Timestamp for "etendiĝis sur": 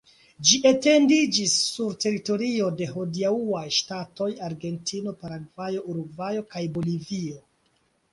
0.67-1.91